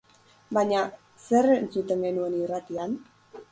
[0.57, 0.79] Baina,
[1.27, 2.99] zer entzuten genuen irratian?